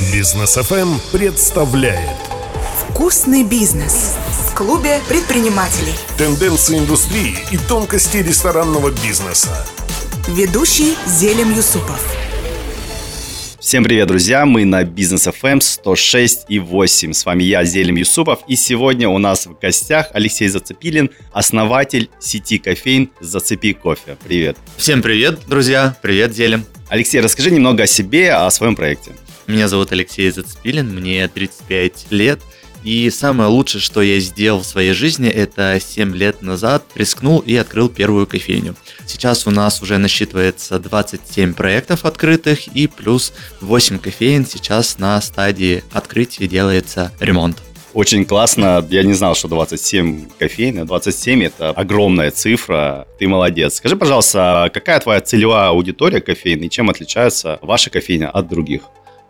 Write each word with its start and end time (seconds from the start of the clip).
Бизнес 0.00 0.54
ФМ 0.54 1.00
представляет 1.10 2.16
Вкусный 2.88 3.42
бизнес 3.42 4.14
в 4.46 4.54
клубе 4.54 5.00
предпринимателей. 5.08 5.92
тенденции 6.16 6.78
индустрии 6.78 7.34
и 7.50 7.56
тонкости 7.56 8.18
ресторанного 8.18 8.92
бизнеса. 8.92 9.66
Ведущий 10.28 10.94
Зелим 11.04 11.52
Юсупов. 11.52 12.00
Всем 13.58 13.82
привет, 13.82 14.06
друзья! 14.06 14.46
Мы 14.46 14.64
на 14.64 14.84
Бизнес 14.84 15.26
FM 15.26 15.60
106 15.60 16.44
и 16.48 16.60
8. 16.60 17.12
С 17.12 17.26
вами 17.26 17.42
я, 17.42 17.64
Зелим 17.64 17.96
Юсупов. 17.96 18.38
И 18.46 18.54
сегодня 18.54 19.08
у 19.08 19.18
нас 19.18 19.46
в 19.46 19.58
гостях 19.58 20.10
Алексей 20.14 20.46
Зацепилин, 20.46 21.10
основатель 21.32 22.08
сети 22.20 22.58
кофеин 22.58 23.10
«Зацепи 23.18 23.72
кофе». 23.72 24.16
Привет! 24.24 24.58
Всем 24.76 25.02
привет, 25.02 25.40
друзья! 25.48 25.96
Привет, 26.02 26.36
Зелим! 26.36 26.64
Алексей, 26.88 27.20
расскажи 27.20 27.50
немного 27.50 27.82
о 27.82 27.86
себе, 27.88 28.32
о 28.32 28.48
своем 28.52 28.76
проекте. 28.76 29.10
Меня 29.48 29.66
зовут 29.66 29.92
Алексей 29.92 30.30
Зацепилин, 30.30 30.94
мне 30.94 31.26
35 31.26 32.08
лет. 32.10 32.38
И 32.84 33.08
самое 33.08 33.48
лучшее, 33.48 33.80
что 33.80 34.02
я 34.02 34.20
сделал 34.20 34.60
в 34.60 34.66
своей 34.66 34.92
жизни, 34.92 35.26
это 35.26 35.80
7 35.80 36.14
лет 36.14 36.42
назад 36.42 36.84
рискнул 36.94 37.38
и 37.38 37.56
открыл 37.56 37.88
первую 37.88 38.26
кофейню. 38.26 38.76
Сейчас 39.06 39.46
у 39.46 39.50
нас 39.50 39.80
уже 39.80 39.96
насчитывается 39.96 40.78
27 40.78 41.54
проектов 41.54 42.04
открытых 42.04 42.66
и 42.68 42.86
плюс 42.88 43.32
8 43.62 43.98
кофеин. 43.98 44.44
Сейчас 44.44 44.98
на 44.98 45.18
стадии 45.22 45.82
открытия 45.92 46.46
делается 46.46 47.10
ремонт. 47.18 47.56
Очень 47.94 48.26
классно. 48.26 48.86
Я 48.90 49.02
не 49.02 49.14
знал, 49.14 49.34
что 49.34 49.48
27 49.48 50.28
кофеин. 50.38 50.84
27– 50.86 51.42
это 51.44 51.70
огромная 51.70 52.30
цифра. 52.30 53.08
Ты 53.18 53.26
молодец. 53.26 53.76
Скажи, 53.76 53.96
пожалуйста, 53.96 54.70
какая 54.74 55.00
твоя 55.00 55.22
целевая 55.22 55.70
аудитория 55.70 56.20
кофеин 56.20 56.60
и 56.60 56.68
чем 56.68 56.90
отличается 56.90 57.58
ваша 57.62 57.88
кофейня 57.88 58.28
от 58.28 58.46
других? 58.46 58.82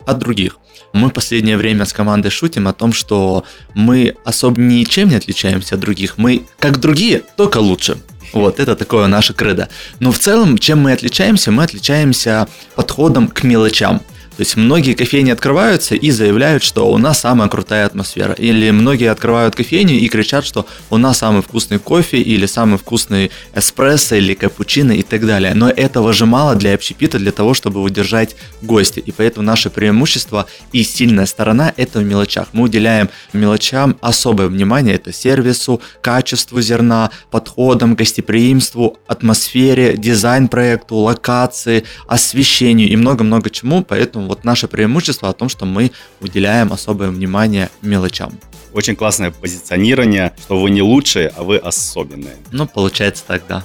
От 0.09 0.19
других. 0.19 0.57
Мы 0.93 1.09
в 1.09 1.13
последнее 1.13 1.57
время 1.57 1.85
с 1.85 1.93
командой 1.93 2.31
шутим 2.31 2.67
о 2.67 2.73
том, 2.73 2.93
что 2.93 3.45
мы 3.75 4.17
особо 4.25 4.61
ничем 4.61 5.11
не 5.11 5.17
отличаемся 5.17 5.75
от 5.75 5.81
других. 5.81 6.17
Мы, 6.17 6.47
как 6.59 6.81
другие, 6.81 7.23
только 7.37 7.59
лучше. 7.59 7.99
Вот, 8.33 8.61
это 8.61 8.75
такое 8.77 9.07
наше 9.07 9.35
кредо. 9.35 9.69
Но 10.01 10.13
в 10.13 10.19
целом, 10.19 10.59
чем 10.59 10.81
мы 10.81 10.93
отличаемся? 10.93 11.51
Мы 11.51 11.63
отличаемся 11.63 12.49
подходом 12.75 13.29
к 13.29 13.43
мелочам. 13.43 14.03
То 14.39 14.43
есть 14.43 14.57
многие 14.57 14.95
кофейни 14.95 15.33
открываются 15.33 15.97
и 15.97 16.13
заявляют, 16.13 16.63
что 16.63 16.89
у 16.93 16.97
нас 16.97 17.19
самая 17.19 17.49
крутая 17.49 17.87
атмосфера. 17.87 18.35
Или 18.35 18.71
многие 18.71 19.11
открывают 19.11 19.57
кофейню 19.57 19.97
и 19.97 20.07
кричат, 20.07 20.45
что 20.47 20.65
у 20.91 20.97
нас 20.97 21.19
самый 21.19 21.43
вкусный 21.43 21.81
кофе 21.81 22.19
или 22.19 22.47
самый 22.47 22.79
вкусный 22.79 23.33
эспрессо 23.53 24.15
или 24.15 24.35
капучино 24.35 24.93
и 24.93 25.03
так 25.03 25.27
далее. 25.27 25.55
Но 25.55 25.69
этого 25.69 26.13
же 26.13 26.25
мало 26.25 26.55
для 26.55 26.75
общепита, 26.75 27.19
для 27.19 27.33
того, 27.33 27.53
чтобы 27.53 27.83
удержать 27.83 28.37
гостя. 28.63 29.01
И 29.01 29.11
поэтому 29.11 29.45
наше 29.45 29.71
преимущество 29.71 30.47
и 30.71 30.85
сильная 30.85 31.27
сторона– 31.27 31.75
это 31.77 31.99
в 31.99 32.05
мелочах. 32.05 32.47
Мы 32.53 32.67
уделяем 32.67 33.09
мелочам 33.33 33.97
особое 34.01 34.47
внимание. 34.47 34.95
Это 34.95 35.13
сервису, 35.13 35.81
качеству 36.01 36.61
зерна, 36.61 37.11
подходам, 37.33 37.97
гостеприимству, 37.97 38.99
атмосфере, 39.09 39.97
дизайн-проекту, 39.97 40.95
локации, 40.95 41.83
освещению 42.07 42.89
и 42.89 42.95
много-много 42.95 43.51
чему. 43.51 43.83
Поэтому 43.83 44.28
вот 44.29 44.45
наше 44.45 44.69
преимущество 44.69 45.29
о 45.29 45.33
том, 45.33 45.49
что 45.49 45.67
мы 45.67 45.91
уделяем 46.21 46.73
особое 46.73 47.09
внимание 47.09 47.71
мелочам. 47.83 48.39
Очень 48.73 48.95
классное 48.95 49.31
позиционирование, 49.31 50.33
что 50.39 50.61
вы 50.61 50.71
не 50.71 50.83
лучшие, 50.83 51.33
а 51.37 51.43
вы 51.43 51.57
особенные. 51.57 52.37
Ну, 52.53 52.67
получается 52.67 53.25
так, 53.27 53.43
да. 53.49 53.65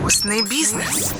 Вкусный 0.00 0.42
бизнес. 0.42 1.14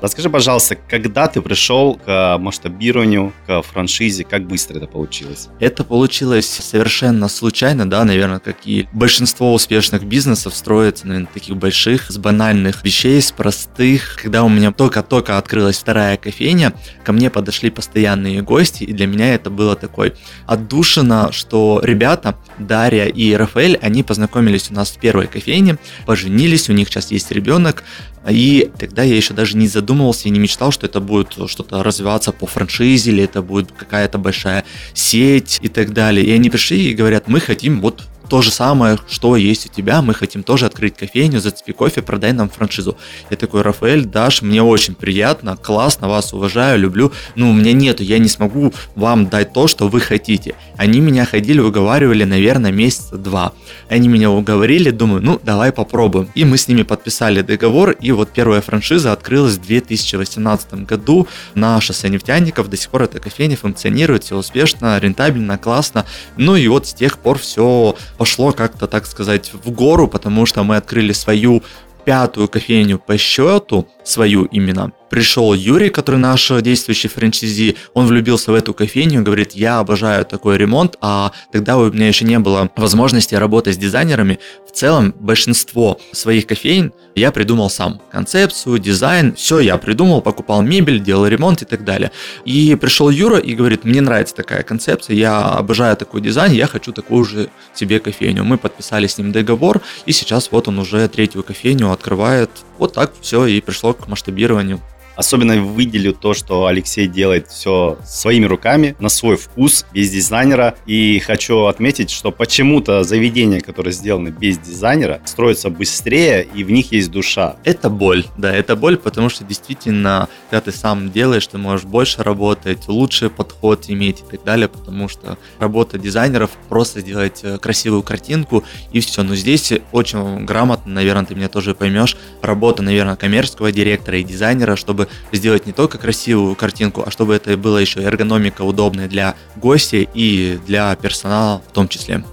Расскажи, 0.00 0.30
пожалуйста, 0.30 0.76
когда 0.76 1.26
ты 1.26 1.42
пришел 1.42 1.96
к 1.96 2.38
масштабированию, 2.38 3.32
к 3.48 3.62
франшизе, 3.62 4.22
как 4.22 4.46
быстро 4.46 4.76
это 4.76 4.86
получилось? 4.86 5.48
Это 5.58 5.82
получилось 5.82 6.46
совершенно 6.46 7.28
случайно, 7.28 7.88
да, 7.90 8.04
наверное, 8.04 8.38
как 8.38 8.58
и 8.64 8.86
большинство 8.92 9.52
успешных 9.52 10.04
бизнесов 10.04 10.54
строится, 10.54 11.08
наверное, 11.08 11.28
таких 11.34 11.56
больших, 11.56 12.10
с 12.10 12.16
банальных 12.16 12.84
вещей, 12.84 13.20
с 13.20 13.32
простых. 13.32 14.20
Когда 14.22 14.44
у 14.44 14.48
меня 14.48 14.70
только-только 14.70 15.36
открылась 15.36 15.78
вторая 15.78 16.16
кофейня, 16.16 16.74
ко 17.02 17.12
мне 17.12 17.28
подошли 17.28 17.68
постоянные 17.68 18.40
гости, 18.40 18.84
и 18.84 18.92
для 18.92 19.08
меня 19.08 19.34
это 19.34 19.50
было 19.50 19.74
такой 19.74 20.14
отдушина, 20.46 21.32
что 21.32 21.80
ребята, 21.82 22.36
Дарья 22.58 23.06
и 23.06 23.32
Рафаэль, 23.34 23.76
они 23.82 24.04
познакомились 24.04 24.70
у 24.70 24.74
нас 24.74 24.90
в 24.90 25.00
первой 25.00 25.26
кофейне, 25.26 25.76
поженились, 26.06 26.68
у 26.68 26.72
них 26.72 26.86
сейчас 26.88 27.10
есть 27.10 27.32
ребенок, 27.32 27.82
и 28.28 28.70
тогда 28.78 29.02
я 29.02 29.16
еще 29.16 29.32
даже 29.34 29.56
не 29.56 29.66
задумывался 29.66 29.87
и 30.24 30.30
не 30.30 30.38
мечтал, 30.38 30.70
что 30.70 30.86
это 30.86 31.00
будет 31.00 31.32
что-то 31.48 31.82
развиваться 31.82 32.32
по 32.32 32.46
франшизе, 32.46 33.10
или 33.10 33.24
это 33.24 33.42
будет 33.42 33.72
какая-то 33.72 34.18
большая 34.18 34.64
сеть 34.94 35.58
и 35.62 35.68
так 35.68 35.92
далее. 35.92 36.24
И 36.24 36.32
они 36.32 36.50
пришли 36.50 36.90
и 36.90 36.94
говорят, 36.94 37.28
мы 37.28 37.40
хотим 37.40 37.80
вот 37.80 38.02
то 38.28 38.42
же 38.42 38.50
самое, 38.50 38.98
что 39.08 39.36
есть 39.36 39.66
у 39.66 39.68
тебя, 39.68 40.02
мы 40.02 40.14
хотим 40.14 40.42
тоже 40.42 40.66
открыть 40.66 40.96
кофейню, 40.96 41.40
зацепи 41.40 41.72
кофе, 41.72 42.02
продай 42.02 42.32
нам 42.32 42.48
франшизу. 42.48 42.96
Я 43.30 43.36
такой, 43.36 43.62
Рафаэль, 43.62 44.04
Даш, 44.04 44.42
мне 44.42 44.62
очень 44.62 44.94
приятно, 44.94 45.56
классно, 45.56 46.08
вас 46.08 46.32
уважаю, 46.32 46.78
люблю, 46.78 47.12
но 47.34 47.50
у 47.50 47.52
меня 47.52 47.72
нету, 47.72 48.02
я 48.02 48.18
не 48.18 48.28
смогу 48.28 48.72
вам 48.94 49.28
дать 49.28 49.52
то, 49.52 49.66
что 49.66 49.88
вы 49.88 50.00
хотите. 50.00 50.54
Они 50.76 51.00
меня 51.00 51.24
ходили, 51.24 51.60
уговаривали, 51.60 52.24
наверное, 52.24 52.70
месяца 52.70 53.16
два. 53.16 53.52
Они 53.88 54.08
меня 54.08 54.30
уговорили, 54.30 54.90
думаю, 54.90 55.22
ну, 55.22 55.40
давай 55.42 55.72
попробуем. 55.72 56.28
И 56.34 56.44
мы 56.44 56.58
с 56.58 56.68
ними 56.68 56.82
подписали 56.82 57.42
договор, 57.42 57.90
и 57.90 58.12
вот 58.12 58.30
первая 58.30 58.60
франшиза 58.60 59.12
открылась 59.12 59.54
в 59.54 59.66
2018 59.66 60.86
году 60.86 61.26
на 61.54 61.80
шоссе 61.80 62.08
нефтяников. 62.08 62.68
До 62.68 62.76
сих 62.76 62.90
пор 62.90 63.02
эта 63.02 63.18
кофейня 63.20 63.56
функционирует, 63.56 64.24
все 64.24 64.36
успешно, 64.36 64.98
рентабельно, 64.98 65.58
классно. 65.58 66.04
Ну 66.36 66.56
и 66.56 66.68
вот 66.68 66.86
с 66.86 66.94
тех 66.94 67.18
пор 67.18 67.38
все 67.38 67.96
пошло 68.18 68.52
как-то, 68.52 68.86
так 68.86 69.06
сказать, 69.06 69.52
в 69.54 69.70
гору, 69.70 70.08
потому 70.08 70.44
что 70.44 70.64
мы 70.64 70.76
открыли 70.76 71.12
свою 71.12 71.62
пятую 72.04 72.48
кофейню 72.48 72.98
по 72.98 73.16
счету, 73.16 73.86
свою 74.04 74.44
именно, 74.44 74.92
пришел 75.10 75.52
Юрий, 75.54 75.90
который 75.90 76.16
наш 76.16 76.50
действующий 76.62 77.08
франчайзи, 77.08 77.76
он 77.94 78.06
влюбился 78.06 78.52
в 78.52 78.54
эту 78.54 78.74
кофейню, 78.74 79.22
говорит, 79.22 79.52
я 79.52 79.78
обожаю 79.78 80.24
такой 80.24 80.58
ремонт, 80.58 80.96
а 81.00 81.32
тогда 81.52 81.76
у 81.76 81.90
меня 81.90 82.08
еще 82.08 82.24
не 82.24 82.38
было 82.38 82.70
возможности 82.76 83.34
работать 83.34 83.74
с 83.74 83.78
дизайнерами. 83.78 84.38
В 84.66 84.72
целом, 84.72 85.14
большинство 85.18 85.98
своих 86.12 86.46
кофейн 86.46 86.92
я 87.14 87.32
придумал 87.32 87.70
сам. 87.70 88.00
Концепцию, 88.10 88.78
дизайн, 88.78 89.34
все 89.34 89.58
я 89.60 89.76
придумал, 89.76 90.22
покупал 90.22 90.62
мебель, 90.62 91.00
делал 91.00 91.26
ремонт 91.26 91.62
и 91.62 91.64
так 91.64 91.84
далее. 91.84 92.12
И 92.44 92.76
пришел 92.76 93.10
Юра 93.10 93.38
и 93.38 93.54
говорит, 93.54 93.84
мне 93.84 94.00
нравится 94.00 94.34
такая 94.34 94.62
концепция, 94.62 95.16
я 95.16 95.42
обожаю 95.42 95.96
такой 95.96 96.20
дизайн, 96.20 96.52
я 96.52 96.66
хочу 96.66 96.92
такую 96.92 97.24
же 97.24 97.50
себе 97.74 97.98
кофейню. 97.98 98.44
Мы 98.44 98.58
подписали 98.58 99.06
с 99.06 99.18
ним 99.18 99.32
договор, 99.32 99.80
и 100.06 100.12
сейчас 100.12 100.50
вот 100.52 100.68
он 100.68 100.78
уже 100.78 101.08
третью 101.08 101.42
кофейню 101.42 101.90
открывает. 101.90 102.50
Вот 102.78 102.92
так 102.92 103.12
все 103.20 103.46
и 103.46 103.60
пришло 103.60 103.94
к 103.94 104.06
масштабированию. 104.06 104.80
Особенно 105.18 105.60
выделю 105.60 106.12
то, 106.12 106.32
что 106.32 106.66
Алексей 106.66 107.08
делает 107.08 107.48
все 107.48 107.98
своими 108.06 108.46
руками, 108.46 108.94
на 109.00 109.08
свой 109.08 109.36
вкус, 109.36 109.84
без 109.92 110.10
дизайнера. 110.10 110.76
И 110.86 111.18
хочу 111.18 111.64
отметить, 111.64 112.10
что 112.10 112.30
почему-то 112.30 113.02
заведения, 113.02 113.60
которые 113.60 113.92
сделаны 113.92 114.28
без 114.28 114.58
дизайнера, 114.58 115.20
строятся 115.24 115.70
быстрее, 115.70 116.46
и 116.54 116.62
в 116.62 116.70
них 116.70 116.92
есть 116.92 117.10
душа. 117.10 117.56
Это 117.64 117.90
боль, 117.90 118.26
да, 118.36 118.54
это 118.54 118.76
боль, 118.76 118.96
потому 118.96 119.28
что 119.28 119.42
действительно, 119.42 120.28
когда 120.50 120.60
ты 120.60 120.70
сам 120.70 121.10
делаешь, 121.10 121.48
ты 121.48 121.58
можешь 121.58 121.84
больше 121.84 122.22
работать, 122.22 122.86
лучший 122.86 123.28
подход 123.28 123.86
иметь 123.88 124.20
и 124.20 124.36
так 124.36 124.44
далее, 124.44 124.68
потому 124.68 125.08
что 125.08 125.36
работа 125.58 125.98
дизайнеров 125.98 126.50
просто 126.68 127.00
сделать 127.00 127.40
э, 127.42 127.58
красивую 127.58 128.04
картинку 128.04 128.62
и 128.92 129.00
все. 129.00 129.24
Но 129.24 129.34
здесь 129.34 129.72
очень 129.90 130.44
грамотно, 130.44 130.92
наверное, 130.92 131.24
ты 131.24 131.34
меня 131.34 131.48
тоже 131.48 131.74
поймешь, 131.74 132.16
работа, 132.40 132.84
наверное, 132.84 133.16
коммерческого 133.16 133.72
директора 133.72 134.18
и 134.18 134.22
дизайнера, 134.22 134.76
чтобы 134.76 135.07
сделать 135.32 135.66
не 135.66 135.72
только 135.72 135.98
красивую 135.98 136.54
картинку, 136.54 137.04
а 137.06 137.10
чтобы 137.10 137.34
это 137.34 137.56
было 137.56 137.78
еще 137.78 138.00
эргономика 138.00 138.62
удобная 138.62 139.08
для 139.08 139.34
гостей 139.56 140.08
и 140.14 140.58
для 140.66 140.94
персонала 140.96 141.62
в 141.68 141.72
том 141.72 141.88
числе. 141.88 142.24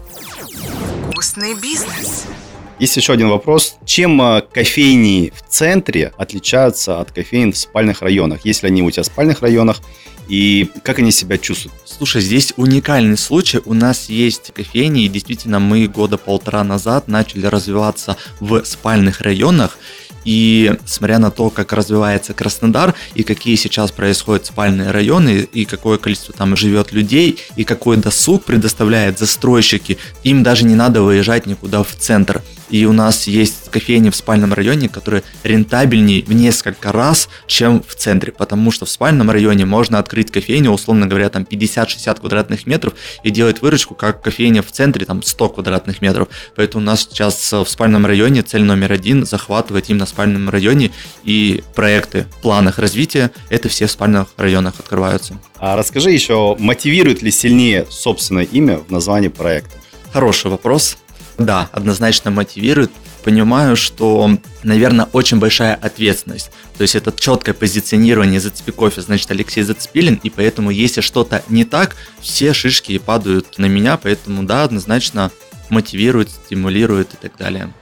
Вкусный 1.12 1.54
бизнес. 1.56 2.25
Есть 2.77 2.98
еще 2.98 3.13
один 3.13 3.30
вопрос. 3.30 3.77
Чем 3.86 4.22
э, 4.22 4.42
кофейни 4.42 5.31
в 5.33 5.50
центре 5.50 6.12
отличаются 6.18 7.00
от 7.00 7.12
кофеин 7.12 7.54
в 7.54 7.57
спальных 7.57 8.01
районах? 8.01 8.42
Если 8.44 8.68
они 8.68 8.83
у 8.83 8.92
тебя 8.92 9.04
в 9.04 9.06
спальных 9.06 9.42
районах, 9.42 9.81
и 10.27 10.69
как 10.83 11.00
они 11.00 11.12
себя 11.12 11.38
чувствуют? 11.38 11.75
Слушай, 11.86 12.22
здесь 12.22 12.54
уникальный 12.57 13.18
случай. 13.18 13.62
У 13.63 13.74
нас 13.74 14.10
есть 14.10 14.51
кофейни, 14.54 15.06
и 15.06 15.07
действительно 15.07 15.60
мы 15.60 15.88
года 15.88 16.18
полтора 16.18 16.63
назад 16.63 17.07
начали 17.07 17.45
развиваться 17.45 18.18
в 18.39 18.63
спальных 18.66 19.22
районах. 19.22 19.77
И 20.25 20.75
смотря 20.86 21.19
на 21.19 21.31
то, 21.31 21.50
как 21.50 21.72
развивается 21.72 22.33
Краснодар, 22.33 22.94
и 23.13 23.24
какие 23.24 23.56
сейчас 23.56 23.92
происходят 23.92 24.45
спальные 24.45 24.92
районы, 24.92 25.48
и 25.54 25.66
какое 25.66 25.98
количество 25.98 26.33
там 26.33 26.57
живет 26.57 26.92
людей, 26.92 27.39
и 27.56 27.63
какой 27.63 27.98
досуг 27.98 28.44
предоставляет 28.44 29.19
застройщики, 29.19 29.98
им 30.24 30.44
даже 30.44 30.66
не 30.66 30.75
надо 30.75 31.01
выезжать 31.01 31.45
никуда 31.45 31.83
в 31.83 31.95
центр. 31.95 32.42
И 32.69 32.85
у 32.85 32.94
нас 32.94 33.27
есть 33.27 33.69
кофейни 33.69 34.09
в 34.09 34.15
спальном 34.15 34.53
районе, 34.53 34.89
которые 34.89 35.23
рентабельнее 35.44 36.23
в 36.23 36.33
несколько 36.33 36.91
раз, 36.91 37.29
чем 37.47 37.83
в 37.88 37.95
центре. 37.95 38.31
Потому 38.31 38.71
что 38.71 38.85
в 38.85 38.89
спальном 38.89 39.29
районе 39.29 39.65
можно 39.65 40.00
открыть 40.00 40.31
кофейню, 40.31 40.71
условно 40.71 41.07
говоря, 41.07 41.29
там 41.29 41.44
50-60 41.44 42.19
квадратных 42.19 42.65
метров 42.65 42.94
и 43.23 43.29
делать 43.29 43.62
выручку, 43.62 43.95
как 43.95 44.21
кофейня 44.21 44.62
в 44.62 44.71
центре, 44.71 45.06
там 45.06 45.21
100 45.21 45.50
квадратных 45.50 46.01
метров. 46.01 46.27
Поэтому 46.56 46.83
у 46.83 46.85
нас 46.85 47.01
сейчас 47.01 47.51
в 47.51 47.65
спальном 47.65 48.06
районе 48.06 48.41
цель 48.41 48.63
номер 48.63 48.91
один 48.91 49.25
захватывать 49.25 49.89
именно 49.89 50.06
в 50.06 50.09
спальном 50.09 50.50
районе 50.50 50.91
и 51.23 51.63
проекты 51.75 52.25
в 52.38 52.41
планах 52.41 52.79
развития, 52.79 53.31
это 53.50 53.69
все 53.69 53.88
в 53.88 53.91
спальных 53.91 54.27
районах 54.38 54.75
открываются. 54.79 55.39
А 55.57 55.75
расскажи 55.75 56.12
еще, 56.12 56.56
мотивирует 56.59 57.21
ли 57.21 57.31
сильнее 57.31 57.85
собственное 57.89 58.44
имя 58.44 58.77
в 58.77 58.91
названии 58.91 59.29
проекта? 59.29 59.71
Хороший 60.12 60.51
вопрос. 60.51 60.97
Да, 61.38 61.70
однозначно 61.72 62.32
мотивирует. 62.32 62.92
Понимаю, 63.24 63.76
что, 63.76 64.30
наверное, 64.64 65.08
очень 65.12 65.40
большая 65.40 65.76
ответственность. 65.76 66.52
То 66.78 66.84
есть 66.84 66.96
это 66.96 67.12
четкое 67.12 67.54
позиционирование 67.56 68.40
«Зацепи 68.40 68.72
кофе», 68.72 69.02
значит, 69.02 69.32
Алексей 69.32 69.64
Зацепилин, 69.64 70.20
и 70.22 70.30
поэтому, 70.30 70.70
если 70.70 71.02
что-то 71.02 71.44
не 71.50 71.66
так, 71.66 71.96
все 72.22 72.54
шишки 72.54 72.98
падают 73.00 73.58
на 73.58 73.66
меня, 73.66 73.98
поэтому, 73.98 74.44
да, 74.44 74.64
однозначно 74.64 75.32
мотивирует, 75.70 76.30
стимулирует 76.30 77.14
и 77.16 77.18
так 77.18 77.38
далее. 77.38 77.74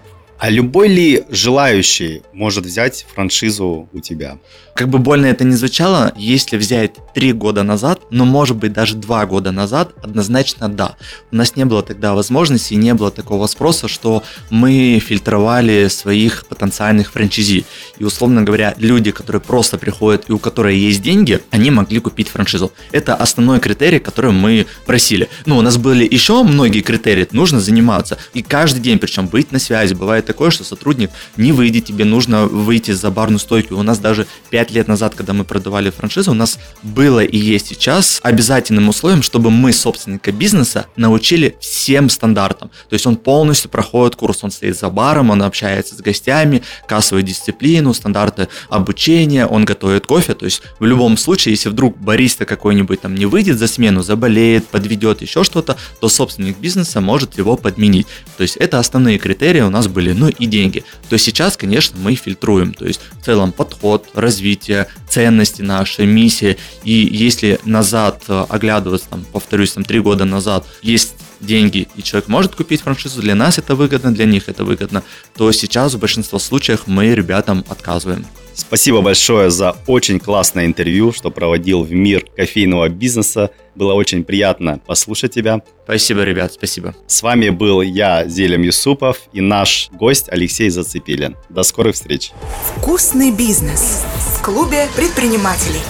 А 0.44 0.50
любой 0.50 0.90
ли 0.90 1.24
желающий 1.30 2.22
может 2.34 2.66
взять 2.66 3.06
франшизу 3.16 3.88
у 3.94 4.00
тебя? 4.01 4.40
Как 4.75 4.90
бы 4.90 4.98
больно 4.98 5.28
это 5.28 5.45
ни 5.45 5.51
звучало, 5.51 6.12
если 6.18 6.57
взять 6.57 6.95
три 7.13 7.31
года 7.31 7.63
назад, 7.63 8.01
но 8.10 8.25
может 8.25 8.57
быть 8.57 8.74
даже 8.74 8.95
два 8.95 9.25
года 9.25 9.51
назад, 9.51 9.94
однозначно 10.04 10.68
да. 10.68 10.95
У 11.31 11.36
нас 11.36 11.56
не 11.56 11.63
было 11.63 11.81
тогда 11.84 12.13
возможности, 12.13 12.74
не 12.74 12.94
было 12.94 13.12
такого 13.12 13.48
спроса, 13.48 13.88
что 13.88 14.24
мы 14.50 15.00
фильтровали 15.00 15.88
своих 15.88 16.45
потенциальных 16.48 17.12
франчизи. 17.12 17.66
И 18.00 18.04
условно 18.04 18.42
говоря, 18.42 18.74
люди, 18.78 19.12
которые 19.12 19.42
просто 19.42 19.78
приходят 19.78 20.25
и 20.28 20.34
у 20.34 20.40
которых 20.40 20.74
есть 20.74 21.01
деньги, 21.01 21.40
они 21.51 21.69
могли 21.72 22.00
купить 22.00 22.28
франшизу. 22.28 22.74
Это 22.92 23.16
основной 23.16 23.60
критерий, 23.60 24.00
который 24.00 24.31
мы 24.31 24.66
просили. 24.86 25.30
Ну, 25.45 25.57
у 25.57 25.62
нас 25.62 25.78
были 25.78 26.04
еще 26.04 26.44
многие 26.44 26.81
критерии, 26.81 27.28
нужно 27.31 27.62
заниматься. 27.62 28.18
И 28.34 28.42
каждый 28.42 28.81
день, 28.81 29.00
причем 29.00 29.28
быть 29.28 29.51
на 29.51 29.60
связи. 29.60 29.94
Бывает 29.94 30.25
такое, 30.33 30.50
что 30.50 30.63
сотрудник 30.63 31.12
не 31.38 31.51
выйдет, 31.51 31.85
тебе 31.85 32.06
нужно 32.06 32.47
выйти 32.47 32.89
за 32.89 33.12
барную 33.12 33.38
стойку. 33.38 33.75
У 33.75 33.83
нас 33.83 34.00
даже 34.00 34.25
5 34.50 34.71
лет 34.71 34.88
назад, 34.88 35.13
когда 35.13 35.33
мы 35.33 35.44
продавали 35.44 35.91
франшизу, 35.91 36.31
у 36.31 36.33
нас 36.33 36.57
было 36.81 37.24
и 37.24 37.38
есть 37.38 37.68
сейчас 37.68 38.19
обязательным 38.24 38.89
условием, 38.89 39.21
чтобы 39.21 39.51
мы 39.51 39.71
собственника 39.71 40.31
бизнеса 40.31 40.88
научили 40.95 41.56
всем 41.59 42.09
стандартам. 42.09 42.69
То 42.89 42.94
есть 42.94 43.06
он 43.06 43.15
полностью 43.15 43.69
проходит 43.69 44.15
курс, 44.15 44.44
он 44.44 44.50
стоит 44.50 44.75
за 44.75 44.89
баром, 44.89 45.30
он 45.30 45.44
общается 45.44 45.95
с 45.95 46.00
гостями, 46.00 46.63
кассовую 46.88 47.21
дисциплину, 47.21 47.94
стандарты 47.94 48.47
обучения, 48.69 49.45
он 49.45 49.65
готовит 49.65 50.07
кофе. 50.07 50.33
То 50.33 50.45
есть 50.45 50.63
в 50.80 50.85
любом 50.85 51.15
случае, 51.15 51.53
если 51.53 51.69
вдруг 51.69 51.95
бариста 52.00 52.45
какой-нибудь 52.45 53.01
там 53.01 53.13
не 53.13 53.27
выйдет 53.27 53.59
за 53.59 53.68
смену, 53.68 54.01
заболеет, 54.01 54.68
подведет 54.68 55.21
еще 55.21 55.44
что-то, 55.44 55.77
то 56.01 56.09
собственник 56.09 56.57
бизнеса 56.57 57.01
может 57.01 57.38
его 57.38 57.56
подменить. 57.56 58.07
То 58.38 58.41
есть 58.41 58.57
это 58.57 58.80
основные 58.80 59.19
критерии 59.19 59.62
у 59.62 59.69
нас 59.69 59.88
были 59.88 60.12
ну 60.13 60.27
и 60.27 60.45
деньги. 60.45 60.83
То 61.10 61.18
сейчас, 61.18 61.57
конечно, 61.57 61.98
мы 62.00 62.15
фильтруем, 62.15 62.74
то 62.74 62.86
есть 62.86 63.01
в 63.19 63.25
целом 63.25 63.51
подход, 63.51 64.10
развитие, 64.13 64.88
ценности 65.10 65.62
наши, 65.62 66.06
миссия. 66.06 66.57
И 66.83 66.92
если 67.12 67.60
назад 67.65 68.24
э, 68.27 68.45
оглядываться, 68.50 69.07
там, 69.10 69.25
повторюсь, 69.31 69.74
там 69.74 69.83
три 69.83 70.00
года 70.00 70.25
назад, 70.25 70.65
есть 70.81 71.15
деньги, 71.39 71.88
и 71.95 72.04
человек 72.04 72.30
может 72.30 72.56
купить 72.56 72.81
франшизу, 72.81 73.21
для 73.21 73.36
нас 73.36 73.57
это 73.57 73.75
выгодно, 73.75 74.13
для 74.13 74.25
них 74.25 74.48
это 74.48 74.63
выгодно, 74.63 75.04
то 75.36 75.51
сейчас 75.51 75.94
в 75.94 76.00
большинстве 76.00 76.39
случаев 76.39 76.83
мы 76.88 77.13
ребятам 77.13 77.66
отказываем. 77.69 78.25
Спасибо 78.56 79.02
большое 79.02 79.50
за 79.50 79.76
очень 79.88 80.20
классное 80.20 80.66
интервью, 80.66 81.12
что 81.12 81.32
проводил 81.32 81.84
в 81.84 81.92
мир 81.92 82.26
кофейного 82.36 82.90
бизнеса. 82.90 83.52
Было 83.76 83.94
очень 83.94 84.24
приятно 84.24 84.80
послушать 84.86 85.34
тебя. 85.34 85.62
Спасибо, 85.84 86.22
ребят, 86.22 86.54
спасибо. 86.54 86.96
С 87.08 87.24
вами 87.24 87.50
был 87.50 87.82
я, 87.82 88.28
Зелем 88.28 88.62
Юсупов, 88.62 89.22
и 89.34 89.42
наш 89.42 89.90
гость 89.92 90.30
Алексей 90.30 90.70
Зацепилин. 90.70 91.36
До 91.50 91.64
скорых 91.64 91.96
встреч. 91.96 92.32
Вкусный 92.78 93.32
бизнес 93.32 94.06
в 94.36 94.44
клубе 94.44 94.88
предпринимателей. 94.96 95.82